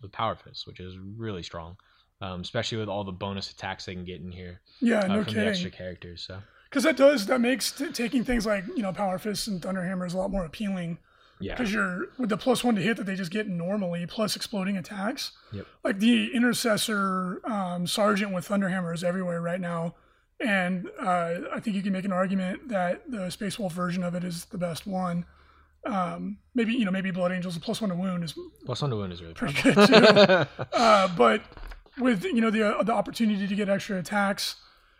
[0.00, 1.76] with Power Fist, which is really strong.
[2.20, 5.24] Um, especially with all the bonus attacks they can get in here Yeah, uh, no
[5.24, 6.22] from the extra characters.
[6.26, 9.60] So Because that does that makes t- taking things like you know power fists and
[9.62, 10.98] thunderhammers a lot more appealing.
[11.40, 14.34] yeah, Because you're with the plus one to hit that they just get normally, plus
[14.34, 15.30] exploding attacks.
[15.52, 15.66] Yep.
[15.84, 19.94] Like the intercessor um, sergeant with thunderhammer is everywhere right now,
[20.40, 24.16] and uh, I think you can make an argument that the Space Wolf version of
[24.16, 25.24] it is the best one.
[25.86, 28.34] Um, maybe you know maybe Blood Angels a plus one to wound is
[28.66, 29.94] plus one to wound is really pretty good too.
[30.72, 31.40] uh, but
[32.00, 34.56] with you know the uh, the opportunity to get extra attacks,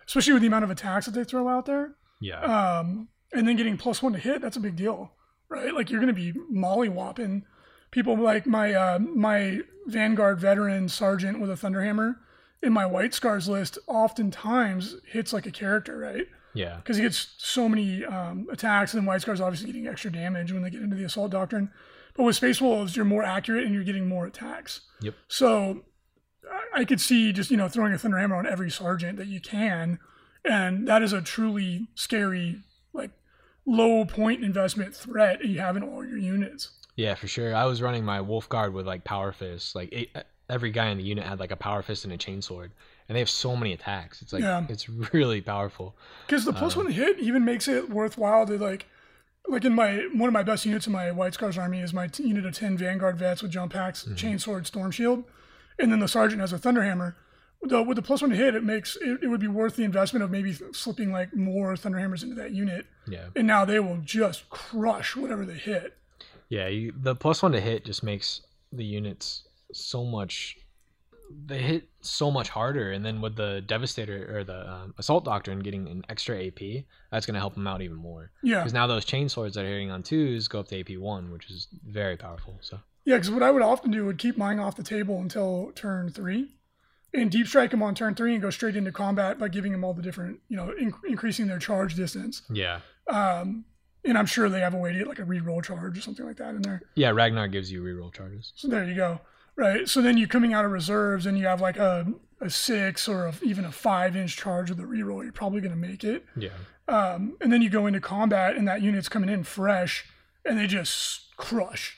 [0.07, 3.57] especially with the amount of attacks that they throw out there, yeah, um, and then
[3.57, 5.13] getting plus one to hit, that's a big deal,
[5.49, 5.75] right?
[5.75, 7.43] Like you're going to be mollywhopping
[7.91, 12.17] people like my uh, my Vanguard veteran sergeant with a Thunderhammer
[12.63, 13.79] in my White Scars list.
[13.87, 16.27] Oftentimes hits like a character, right?
[16.55, 16.77] yeah.
[16.77, 20.63] Because he gets so many um, attacks, and White Scars obviously getting extra damage when
[20.63, 21.71] they get into the Assault Doctrine.
[22.15, 24.81] But with Space Wolves, you're more accurate and you're getting more attacks.
[25.03, 25.15] Yep.
[25.29, 25.85] So
[26.75, 29.99] I- could see just you know throwing a Thunderhammer on every sergeant that you can,
[30.45, 32.61] and that is a truly scary
[32.93, 33.11] like
[33.67, 36.71] low point investment threat you have in all your units.
[36.97, 37.55] Yeah, for sure.
[37.55, 39.75] I was running my Wolf Guard with like Power Fist.
[39.75, 40.17] Like eight,
[40.51, 42.71] every guy in the unit had like a Power Fist and a Chainsword,
[43.09, 44.23] and they have so many attacks.
[44.23, 44.65] It's like Yeah.
[44.69, 45.97] it's really powerful.
[46.27, 48.87] Because the plus Um, one hit even makes it worthwhile to like,
[49.47, 52.07] like in my one of my best units in my White Scars army is my
[52.09, 54.15] t- unit of ten Vanguard vets with jump packs, Mm-hmm.
[54.15, 55.25] chainsword, storm shield,
[55.79, 57.15] and then the sergeant has a thunderhammer.
[57.63, 59.83] The, with the plus one to hit, it makes it, it would be worth the
[59.83, 63.99] investment of maybe slipping like more thunderhammers into that unit, Yeah, and now they will
[64.05, 65.97] just crush whatever they hit.
[66.49, 66.69] yeah.
[66.69, 70.57] You, the plus one to hit just makes the units so much.
[71.47, 75.59] They hit so much harder, and then with the Devastator or the um, Assault Doctrine
[75.59, 78.31] getting an extra AP, that's gonna help them out even more.
[78.43, 80.97] Yeah, Because now those chain swords that are hitting on twos go up to AP
[80.99, 82.57] one, which is very powerful.
[82.63, 85.73] So Yeah, because what I would often do would keep mine off the table until
[85.75, 86.51] turn three,
[87.15, 89.83] and deep strike them on turn three and go straight into combat by giving them
[89.83, 92.43] all the different, you know, in- increasing their charge distance.
[92.51, 93.65] yeah, Um,
[94.05, 96.27] and I'm sure they have a way to get like a reroll charge or something
[96.27, 96.83] like that in there.
[96.97, 97.09] yeah.
[97.11, 98.53] Ragnar gives you reroll charges.
[98.57, 99.21] So there you go.
[99.57, 99.89] Right.
[99.89, 102.07] So then you're coming out of reserves and you have like a,
[102.43, 105.23] a six or a, even a five inch charge with a reroll.
[105.25, 106.25] You're probably going to make it.
[106.37, 106.51] Yeah,
[106.87, 110.05] Um, and then you go into combat and that unit's coming in fresh
[110.45, 111.97] and they just crush,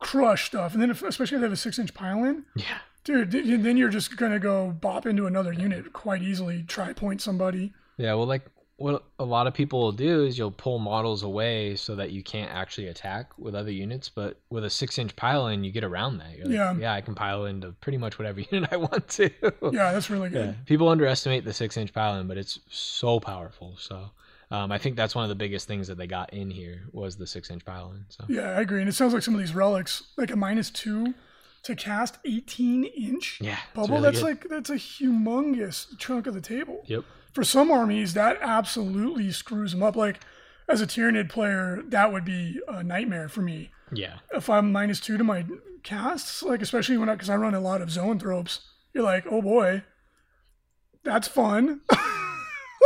[0.00, 0.72] crush stuff.
[0.72, 2.78] And then if, especially if they have a six inch pile in, yeah.
[3.04, 7.72] dude, then you're just to go bop into another unit quite easily, tri-point somebody.
[7.96, 11.76] Yeah, well, like what a lot of people will do is you'll pull models away
[11.76, 14.08] so that you can't actually attack with other units.
[14.08, 16.34] But with a six inch pile in, you get around that.
[16.34, 16.74] You're like, Yeah.
[16.76, 19.30] yeah, I can pile into pretty much whatever unit I want to.
[19.70, 20.46] Yeah, that's really good.
[20.46, 20.54] Yeah.
[20.64, 23.76] People underestimate the six inch pile in, but it's so powerful.
[23.78, 24.12] So
[24.50, 27.16] um, I think that's one of the biggest things that they got in here was
[27.16, 28.04] the six inch pile in.
[28.08, 28.80] So Yeah, I agree.
[28.80, 31.14] And it sounds like some of these relics, like a minus two
[31.62, 33.96] to cast 18 inch yeah, bubble.
[33.96, 34.24] really that's good.
[34.24, 36.82] like that's a humongous chunk of the table.
[36.86, 37.04] yep.
[37.32, 39.94] For some armies, that absolutely screws them up.
[39.94, 40.20] Like
[40.68, 43.70] as a Tyranid player, that would be a nightmare for me.
[43.92, 44.18] Yeah.
[44.32, 45.44] If I'm minus two to my
[45.84, 48.60] casts, like especially when I because I run a lot of zone zoanthropes,
[48.92, 49.84] you're like, oh boy,
[51.04, 51.82] that's fun.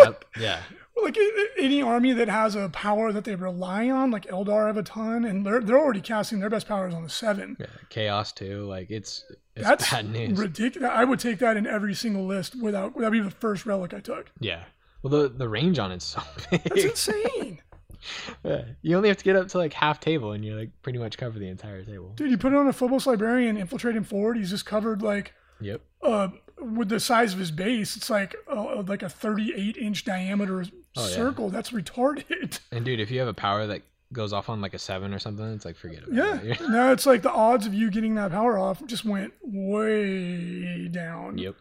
[0.03, 0.25] Yep.
[0.39, 0.61] Yeah.
[1.03, 1.19] Like
[1.59, 5.25] any army that has a power that they rely on, like Eldar have a ton,
[5.25, 7.57] and they're they're already casting their best powers on the seven.
[7.59, 7.67] Yeah.
[7.91, 8.65] Chaos too.
[8.67, 9.25] Like it's
[9.57, 10.39] it's That's bad news.
[10.39, 10.91] ridiculous.
[10.93, 14.01] I would take that in every single list without that'd be the first relic I
[14.01, 14.31] took.
[14.41, 14.65] yeah.
[15.03, 16.63] Well, the the range on it's so big.
[16.63, 17.61] That's insane,
[18.45, 18.63] Yeah.
[18.83, 21.19] You only have to get up to like half table, and you're like pretty much
[21.19, 22.13] cover the entire table.
[22.17, 22.31] dude.
[22.31, 24.37] You put it on a Phobos librarian, infiltrate him forward.
[24.37, 25.81] He's just covered like Yep.
[26.03, 26.29] uh
[26.61, 27.97] with the size of his base.
[27.97, 30.65] It's like uh, like a 38 inch diameter
[30.97, 31.15] Oh, yeah.
[31.15, 31.51] circle.
[31.51, 32.61] That's retarded.
[32.71, 35.19] And dude, if you have a power that goes off on like a seven or
[35.19, 36.61] something, it's like forget about Yeah, it.
[36.61, 40.89] Yeah, no, it's like the odds of you getting that power off just went way
[40.89, 41.39] down.
[41.39, 41.55] yep.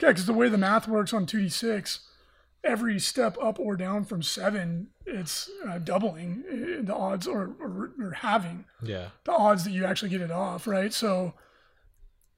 [0.00, 1.98] Yeah, because the way the math works on 2d6,
[2.64, 7.90] every step up or down from seven, it's uh, doubling uh, the odds or, or,
[8.00, 9.08] or having Yeah.
[9.24, 10.92] the odds that you actually get it off, right?
[10.94, 11.34] So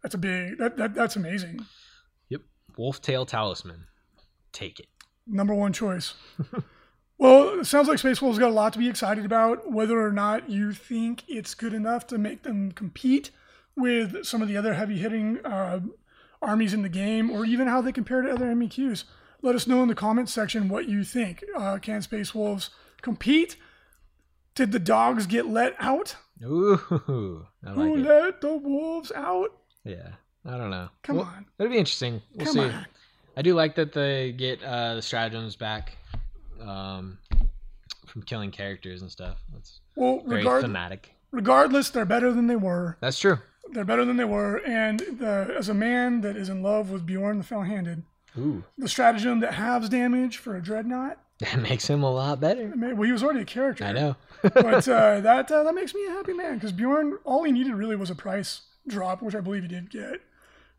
[0.03, 1.67] that's a big, that, that that's amazing.
[2.81, 2.85] Yep.
[2.85, 3.85] Wolf tail talisman.
[4.53, 4.87] Take it.
[5.27, 6.15] Number one choice.
[7.19, 9.71] well, it sounds like Space Wolves got a lot to be excited about.
[9.71, 13.31] Whether or not you think it's good enough to make them compete
[13.77, 15.81] with some of the other heavy hitting uh,
[16.43, 19.05] armies in the game, or even how they compare to other MEQs.
[19.43, 21.45] Let us know in the comments section what you think.
[21.57, 22.71] Uh, can Space Wolves
[23.03, 23.57] compete?
[24.55, 26.17] Did the dogs get let out?
[26.43, 26.81] Ooh.
[27.65, 28.01] I Who it.
[28.01, 29.51] let the wolves out?
[29.85, 30.13] Yeah.
[30.45, 30.89] I don't know.
[31.03, 31.47] Come Well, on.
[31.61, 32.23] That'd be interesting.
[32.35, 32.61] We'll Come see.
[32.61, 32.87] on.
[33.37, 35.93] I do like that they get uh, the stratagems back
[36.59, 37.19] um,
[38.07, 39.37] from killing characters and stuff.
[39.53, 41.13] That's Well, very regard- thematic.
[41.33, 42.97] regardless, they're better than they were.
[43.01, 43.41] That's true.
[43.73, 44.57] They're better than they were.
[44.67, 48.05] And the, as a man that is in love with Bjorn the Fell-Handed,
[48.39, 48.65] Ooh.
[48.79, 51.19] the stratagem that halves damage for a dreadnought.
[51.41, 52.73] That makes him a lot better.
[52.75, 53.85] Well, he was already a character.
[53.85, 54.17] I know.
[54.43, 57.75] but uh, that uh, that makes me a happy man because Bjorn, all he needed
[57.75, 60.21] really was a price drop, which I believe he did get.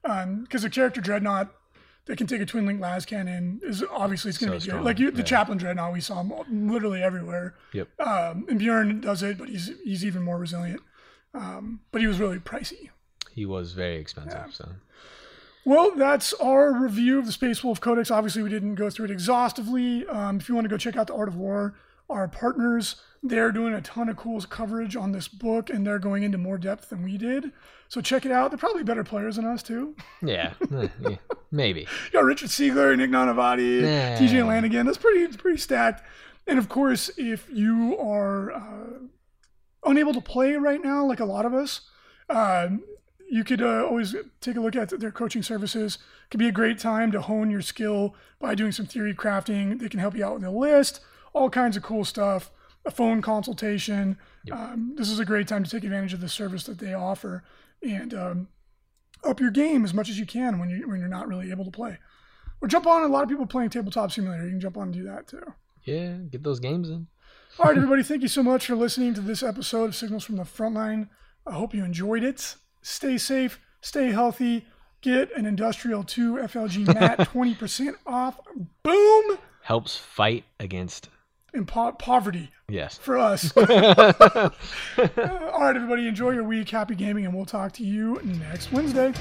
[0.04, 1.54] Because the character dreadnought
[2.06, 4.72] that can take a twin link las cannon is obviously it's going to So be
[4.78, 4.84] good.
[4.84, 5.24] Like you, the yeah.
[5.24, 7.56] chaplain dreadnought, we saw him literally everywhere.
[7.74, 7.88] Yep.
[8.00, 10.82] Um, and Bjorn does it, but he's he's even more resilient.
[11.34, 12.90] Um, but he was really pricey.
[13.32, 14.54] He was very expensive.
[14.54, 14.68] So
[15.64, 18.10] Well, that's our review of the Space Wolf Codex.
[18.12, 20.06] Obviously, we didn't go through it exhaustively.
[20.08, 21.76] Um, if you want to go check out the Art of War,
[22.10, 26.24] our partners, they're doing a ton of cool coverage on this book, and they're going
[26.24, 27.52] into more depth than we did.
[27.88, 28.52] So check it out.
[28.52, 29.96] They're probably better players than us too.
[30.24, 31.16] yeah, eh, yeah,
[31.52, 31.82] maybe.
[32.06, 34.18] You got Richard Siegler, Nick Nanavati, Yeah.
[34.18, 34.86] TJ Lanigan.
[34.86, 36.04] That's pretty, it's pretty stacked.
[36.48, 39.00] And of course, if you are uh,
[39.86, 41.82] unable to play right now, like a lot of us,
[42.30, 42.70] uh,
[43.30, 45.96] you could uh, always take a look at their coaching services.
[45.96, 49.80] It Could be a great time to hone your skill by doing some theory crafting.
[49.80, 51.00] They can help you out with a list,
[51.34, 52.52] all kinds of cool stuff.
[52.86, 54.18] A phone consultation.
[54.52, 57.44] Um, this is a great time to take advantage of the service that they offer
[57.84, 58.48] and um,
[59.24, 61.66] up your game as much as you can when you when you're not really able
[61.66, 62.00] to play.
[62.62, 63.04] Or jump on.
[63.04, 64.46] A lot of people playing tabletop simulator.
[64.46, 65.44] You can jump on and do that too.
[65.84, 67.08] Yeah, get those games in.
[67.60, 68.04] All right, everybody.
[68.04, 71.10] Thank you so much for listening to this episode of Signals from the Frontline.
[71.46, 72.56] I hope you enjoyed it.
[72.82, 73.60] Stay safe.
[73.82, 74.66] Stay healthy.
[75.02, 78.40] Get an Industrial 2 FLG mat 20% off.
[78.84, 79.40] Boom!
[79.64, 81.10] Helps fight against
[81.54, 82.98] And po- poverty yes.
[82.98, 83.52] for us.
[83.58, 86.08] All right, everybody.
[86.08, 86.70] Enjoy your week.
[86.70, 89.14] Happy gaming, and we'll talk to you next Wednesday.